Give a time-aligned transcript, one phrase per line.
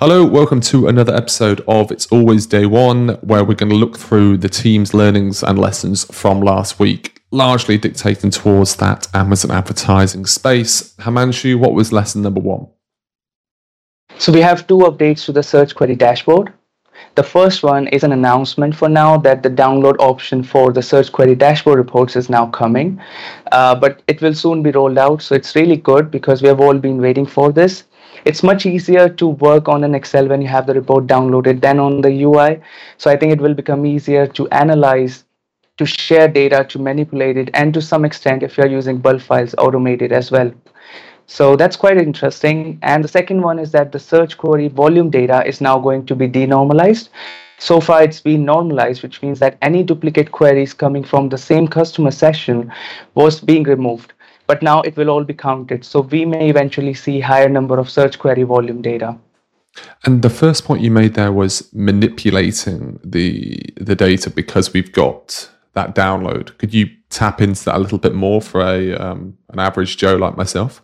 [0.00, 3.98] Hello, welcome to another episode of It's Always Day One, where we're going to look
[3.98, 10.24] through the team's learnings and lessons from last week, largely dictating towards that Amazon advertising
[10.24, 10.94] space.
[10.98, 12.68] Himanshu, what was lesson number one?
[14.18, 16.52] So we have two updates to the search query dashboard.
[17.14, 21.10] The first one is an announcement for now that the download option for the search
[21.10, 23.00] query dashboard reports is now coming,
[23.52, 25.22] uh, but it will soon be rolled out.
[25.22, 27.84] So it's really good because we have all been waiting for this
[28.24, 31.78] it's much easier to work on an Excel when you have the report downloaded than
[31.78, 32.60] on the UI.
[32.96, 35.24] So I think it will become easier to analyze,
[35.76, 39.54] to share data, to manipulate it, and to some extent, if you're using bulk files,
[39.58, 40.52] automate it as well.
[41.28, 42.78] So that's quite interesting.
[42.82, 46.16] And the second one is that the search query volume data is now going to
[46.16, 47.10] be denormalized.
[47.58, 51.68] So far, it's been normalized, which means that any duplicate queries coming from the same
[51.68, 52.72] customer session
[53.14, 54.12] was being removed
[54.48, 55.84] but now it will all be counted.
[55.84, 59.16] So we may eventually see higher number of search query volume data.
[60.04, 65.50] And the first point you made there was manipulating the the data because we've got
[65.74, 66.56] that download.
[66.58, 70.16] Could you tap into that a little bit more for a um, an average Joe
[70.16, 70.82] like myself?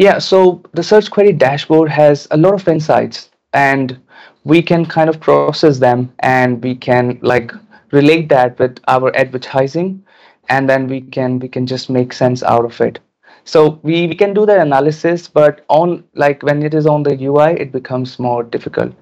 [0.00, 3.98] Yeah, so the search query dashboard has a lot of insights, and
[4.44, 7.52] we can kind of process them, and we can like
[7.92, 10.02] relate that with our advertising
[10.48, 12.98] and then we can we can just make sense out of it
[13.44, 17.14] so we, we can do the analysis but on like when it is on the
[17.24, 18.92] ui it becomes more difficult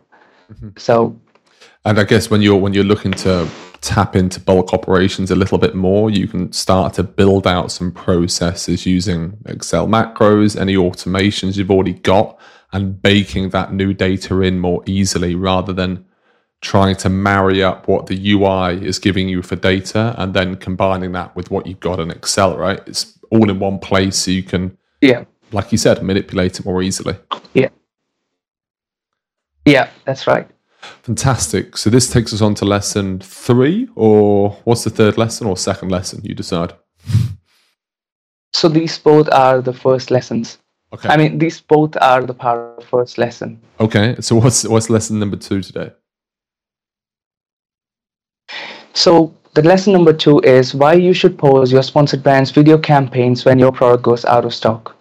[0.53, 0.69] mm-hmm.
[0.77, 1.19] so
[1.85, 3.49] and i guess when you're when you're looking to
[3.81, 7.93] tap into bulk operations a little bit more you can start to build out some
[7.93, 12.39] processes using excel macros any automations you've already got
[12.73, 16.05] and baking that new data in more easily rather than
[16.61, 21.13] trying to marry up what the UI is giving you for data and then combining
[21.13, 22.81] that with what you've got in Excel, right?
[22.87, 26.83] It's all in one place so you can, yeah, like you said, manipulate it more
[26.83, 27.17] easily.
[27.55, 27.69] Yeah.
[29.65, 30.49] Yeah, that's right.
[31.03, 31.77] Fantastic.
[31.77, 35.91] So this takes us on to lesson three, or what's the third lesson or second
[35.91, 36.21] lesson?
[36.25, 36.73] You decide.
[38.53, 40.59] So these both are the first lessons.
[40.93, 41.09] Okay.
[41.09, 43.61] I mean, these both are the part of first lesson.
[43.79, 44.17] Okay.
[44.21, 45.93] So what's what's lesson number two today?
[48.95, 53.45] So the lesson number two is why you should pause your sponsored brands video campaigns
[53.45, 54.98] when your product goes out of stock.